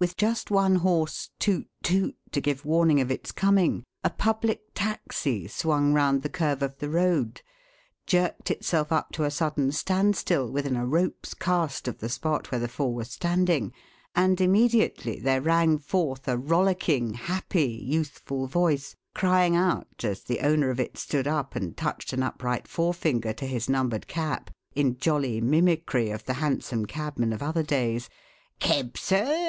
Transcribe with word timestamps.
With 0.00 0.16
just 0.16 0.50
one 0.50 0.76
hoarse 0.76 1.28
"Toot 1.38 1.68
toot!" 1.82 2.16
to 2.32 2.40
give 2.40 2.64
warning 2.64 3.00
of 3.00 3.10
its 3.10 3.30
coming, 3.32 3.84
a 4.02 4.08
public 4.10 4.62
taxi 4.74 5.46
swung 5.46 5.92
round 5.92 6.22
the 6.22 6.28
curve 6.30 6.62
of 6.62 6.78
the 6.78 6.88
road, 6.88 7.42
jerked 8.06 8.50
itself 8.50 8.90
up 8.90 9.12
to 9.12 9.24
a 9.24 9.30
sudden 9.30 9.70
standstill 9.72 10.50
within 10.50 10.74
a 10.74 10.86
rope's 10.86 11.34
cast 11.34 11.86
of 11.86 11.98
the 11.98 12.08
spot 12.08 12.50
where 12.50 12.58
the 12.58 12.66
four 12.66 12.94
were 12.94 13.04
standing, 13.04 13.72
and 14.16 14.40
immediately 14.40 15.20
there 15.20 15.42
rang 15.42 15.78
forth 15.78 16.26
a 16.26 16.36
rollicking, 16.38 17.12
happy 17.14 17.70
youthful 17.84 18.46
voice 18.46 18.96
crying 19.14 19.54
out, 19.54 20.02
as 20.02 20.22
the 20.22 20.40
owner 20.40 20.70
of 20.70 20.80
it 20.80 20.96
stood 20.96 21.28
up 21.28 21.54
and 21.54 21.76
touched 21.76 22.14
an 22.14 22.22
upright 22.22 22.66
forefinger 22.66 23.32
to 23.34 23.46
his 23.46 23.68
numbered 23.68 24.08
cap, 24.08 24.50
in 24.74 24.98
jolly 24.98 25.40
mimicry 25.42 26.10
of 26.10 26.24
the 26.24 26.34
Hanson 26.40 26.86
cabman 26.86 27.32
of 27.34 27.42
other 27.42 27.62
days: 27.62 28.08
"Keb, 28.60 28.96
sir? 28.96 29.46